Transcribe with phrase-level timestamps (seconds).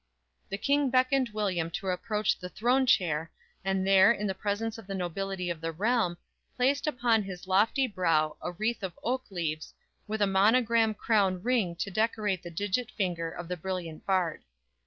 [0.49, 3.29] The King beckoned William to approach the throne chair,
[3.63, 6.17] and there, in the presence of the nobility of the realm,
[6.57, 9.75] placed upon his lofty brow a wreath of oak leaves,
[10.07, 14.41] with a monogram crown ring to decorate the digit finger of the brilliant Bard.